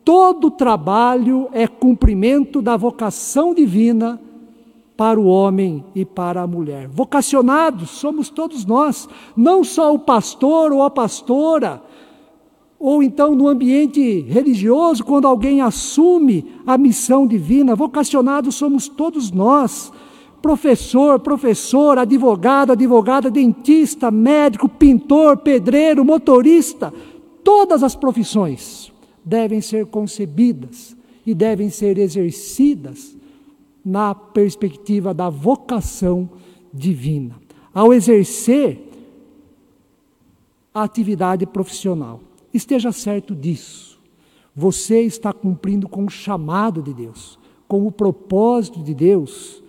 Todo 0.04 0.50
trabalho 0.50 1.48
é 1.52 1.66
cumprimento 1.66 2.60
da 2.60 2.76
vocação 2.76 3.54
divina 3.54 4.20
para 4.96 5.18
o 5.18 5.26
homem 5.26 5.82
e 5.94 6.04
para 6.04 6.42
a 6.42 6.46
mulher. 6.46 6.88
Vocacionados 6.88 7.90
somos 7.90 8.28
todos 8.28 8.66
nós, 8.66 9.08
não 9.34 9.64
só 9.64 9.94
o 9.94 9.98
pastor 9.98 10.72
ou 10.72 10.82
a 10.82 10.90
pastora, 10.90 11.82
ou 12.78 13.02
então 13.02 13.34
no 13.34 13.48
ambiente 13.48 14.20
religioso, 14.20 15.02
quando 15.04 15.26
alguém 15.26 15.62
assume 15.62 16.44
a 16.66 16.76
missão 16.76 17.26
divina, 17.26 17.74
vocacionados 17.74 18.54
somos 18.54 18.88
todos 18.88 19.30
nós 19.30 19.90
professor, 20.46 21.18
professor, 21.18 21.98
advogado, 21.98 22.70
advogada, 22.70 23.28
dentista, 23.28 24.12
médico, 24.12 24.68
pintor, 24.68 25.38
pedreiro, 25.38 26.04
motorista, 26.04 26.94
todas 27.42 27.82
as 27.82 27.96
profissões 27.96 28.92
devem 29.24 29.60
ser 29.60 29.86
concebidas 29.86 30.96
e 31.26 31.34
devem 31.34 31.68
ser 31.68 31.98
exercidas 31.98 33.16
na 33.84 34.14
perspectiva 34.14 35.12
da 35.12 35.28
vocação 35.28 36.30
divina. 36.72 37.34
Ao 37.74 37.92
exercer 37.92 38.88
a 40.72 40.84
atividade 40.84 41.44
profissional, 41.44 42.20
esteja 42.54 42.92
certo 42.92 43.34
disso. 43.34 44.00
Você 44.54 45.00
está 45.00 45.32
cumprindo 45.32 45.88
com 45.88 46.04
o 46.04 46.08
chamado 46.08 46.80
de 46.80 46.94
Deus, 46.94 47.36
com 47.66 47.84
o 47.84 47.90
propósito 47.90 48.80
de 48.80 48.94
Deus 48.94 49.65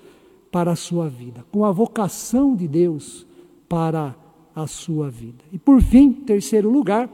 para 0.58 0.72
a 0.72 0.76
sua 0.76 1.08
vida, 1.08 1.46
com 1.52 1.64
a 1.64 1.72
vocação 1.72 2.56
de 2.56 2.68
Deus 2.68 3.28
para 3.70 4.16
a 4.56 4.66
sua 4.66 5.08
vida. 5.08 5.44
E 5.54 5.60
por 5.60 5.80
fim, 5.80 6.12
terceiro 6.12 6.68
lugar, 6.68 7.08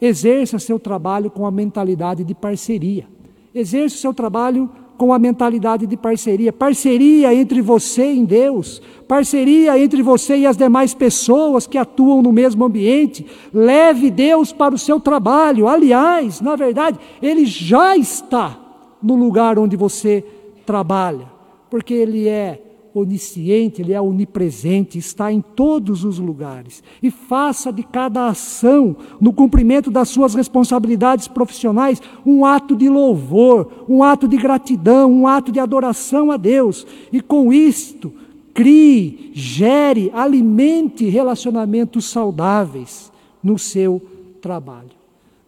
exerça 0.00 0.58
seu 0.58 0.78
trabalho 0.78 1.30
com 1.30 1.44
a 1.44 1.50
mentalidade 1.50 2.24
de 2.24 2.34
parceria. 2.34 3.06
Exerça 3.54 3.98
seu 3.98 4.14
trabalho 4.14 4.70
com 4.96 5.12
a 5.12 5.18
mentalidade 5.18 5.86
de 5.86 5.94
parceria, 5.94 6.54
parceria 6.54 7.34
entre 7.34 7.60
você 7.60 8.14
e 8.14 8.24
Deus, 8.24 8.80
parceria 9.06 9.78
entre 9.78 10.02
você 10.02 10.38
e 10.38 10.46
as 10.46 10.56
demais 10.56 10.94
pessoas 10.94 11.66
que 11.66 11.76
atuam 11.76 12.22
no 12.22 12.32
mesmo 12.32 12.64
ambiente. 12.64 13.26
Leve 13.52 14.10
Deus 14.10 14.54
para 14.54 14.74
o 14.74 14.78
seu 14.78 14.98
trabalho. 14.98 15.68
Aliás, 15.68 16.40
na 16.40 16.56
verdade, 16.56 16.98
ele 17.20 17.44
já 17.44 17.94
está 17.94 18.58
no 19.02 19.16
lugar 19.16 19.58
onde 19.58 19.76
você 19.76 20.24
trabalha, 20.64 21.30
porque 21.68 21.92
ele 21.92 22.26
é 22.26 22.62
onisciente, 22.98 23.82
Ele 23.82 23.92
é 23.92 24.00
onipresente, 24.00 24.98
está 24.98 25.30
em 25.32 25.40
todos 25.40 26.04
os 26.04 26.18
lugares. 26.18 26.82
E 27.02 27.10
faça 27.10 27.72
de 27.72 27.82
cada 27.82 28.28
ação, 28.28 28.96
no 29.20 29.32
cumprimento 29.32 29.90
das 29.90 30.08
suas 30.08 30.34
responsabilidades 30.34 31.28
profissionais, 31.28 32.00
um 32.24 32.44
ato 32.44 32.74
de 32.74 32.88
louvor, 32.88 33.84
um 33.88 34.02
ato 34.02 34.26
de 34.26 34.36
gratidão, 34.36 35.12
um 35.12 35.26
ato 35.26 35.52
de 35.52 35.60
adoração 35.60 36.30
a 36.30 36.36
Deus. 36.36 36.86
E 37.12 37.20
com 37.20 37.52
isto, 37.52 38.12
crie, 38.54 39.30
gere, 39.34 40.10
alimente 40.14 41.08
relacionamentos 41.08 42.06
saudáveis 42.06 43.12
no 43.42 43.58
seu 43.58 44.00
trabalho. 44.40 44.96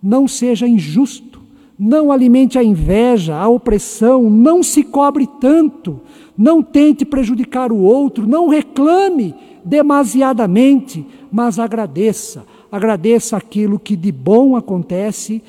Não 0.03 0.29
seja 0.29 0.69
injusto, 0.69 1.48
não 1.79 2.11
alimente 2.11 2.59
a 2.59 2.65
inveja, 2.65 3.37
a 3.37 3.49
opressão, 3.49 4.29
não 4.29 4.63
se 4.63 4.83
cobre 4.83 5.29
tanto, 5.41 6.01
não 6.37 6.63
tente 6.63 7.05
prejudicar 7.05 7.71
o 7.71 7.79
outro, 7.79 8.27
não 8.27 8.49
reclame 8.49 9.35
demasiadamente, 9.65 11.07
mas 11.31 11.59
agradeça. 11.59 12.45
Agradeça 12.71 13.37
aquilo 13.37 13.79
que 13.79 13.95
de 13.95 14.11
bom 14.11 14.57
acontece 14.57 15.43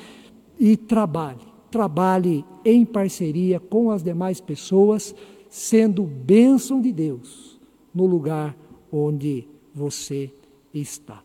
e 0.58 0.76
trabalhe. 0.76 1.40
Trabalhe 1.70 2.44
em 2.64 2.84
parceria 2.84 3.58
com 3.58 3.90
as 3.90 4.02
demais 4.02 4.40
pessoas, 4.40 5.14
sendo 5.48 6.02
bênção 6.04 6.80
de 6.80 6.92
Deus 6.92 7.58
no 7.94 8.06
lugar 8.06 8.56
onde 8.92 9.46
você 9.74 10.30
está. 10.72 11.22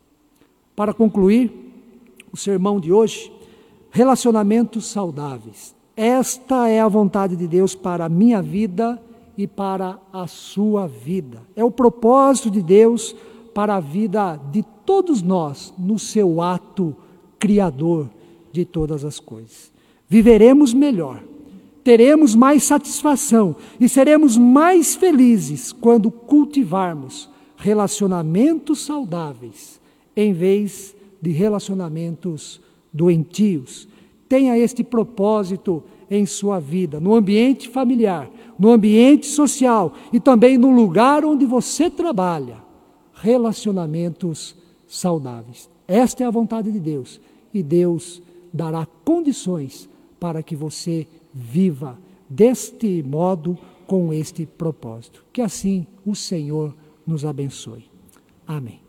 Para 0.75 0.93
concluir 0.93 1.51
o 2.31 2.37
sermão 2.37 2.79
de 2.79 2.91
hoje, 2.91 3.31
relacionamentos 3.95 4.87
saudáveis. 4.87 5.73
Esta 5.95 6.67
é 6.67 6.81
a 6.81 6.87
vontade 6.87 7.33
de 7.37 7.47
Deus 7.47 7.73
para 7.73 8.03
a 8.03 8.09
minha 8.09 8.41
vida 8.41 9.01
e 9.37 9.47
para 9.47 9.97
a 10.11 10.27
sua 10.27 10.85
vida. 10.85 11.41
É 11.55 11.63
o 11.63 11.71
propósito 11.71 12.51
de 12.51 12.61
Deus 12.61 13.15
para 13.53 13.77
a 13.77 13.79
vida 13.79 14.37
de 14.51 14.65
todos 14.85 15.21
nós 15.21 15.73
no 15.77 15.97
seu 15.97 16.41
ato 16.41 16.93
criador 17.39 18.09
de 18.51 18.65
todas 18.65 19.05
as 19.05 19.17
coisas. 19.17 19.71
Viveremos 20.09 20.73
melhor, 20.73 21.23
teremos 21.81 22.35
mais 22.35 22.65
satisfação 22.65 23.55
e 23.79 23.87
seremos 23.87 24.35
mais 24.35 24.93
felizes 24.93 25.71
quando 25.71 26.11
cultivarmos 26.11 27.29
relacionamentos 27.55 28.81
saudáveis 28.81 29.79
em 30.17 30.33
vez 30.33 30.93
de 31.21 31.31
relacionamentos 31.31 32.59
doentios. 32.95 33.87
Tenha 34.29 34.57
este 34.57 34.83
propósito 34.83 35.83
em 36.09 36.25
sua 36.25 36.59
vida, 36.59 36.99
no 36.99 37.13
ambiente 37.13 37.67
familiar, 37.67 38.29
no 38.57 38.71
ambiente 38.71 39.25
social 39.25 39.93
e 40.13 40.19
também 40.19 40.57
no 40.57 40.73
lugar 40.73 41.25
onde 41.25 41.45
você 41.45 41.89
trabalha. 41.89 42.63
Relacionamentos 43.13 44.55
saudáveis. 44.87 45.69
Esta 45.87 46.23
é 46.23 46.27
a 46.27 46.31
vontade 46.31 46.71
de 46.71 46.79
Deus 46.79 47.19
e 47.53 47.61
Deus 47.61 48.21
dará 48.53 48.87
condições 49.03 49.89
para 50.19 50.41
que 50.41 50.55
você 50.55 51.05
viva 51.33 51.99
deste 52.29 53.03
modo 53.03 53.57
com 53.85 54.13
este 54.13 54.45
propósito. 54.45 55.23
Que 55.33 55.41
assim 55.41 55.85
o 56.05 56.15
Senhor 56.15 56.73
nos 57.05 57.25
abençoe. 57.25 57.85
Amém. 58.47 58.84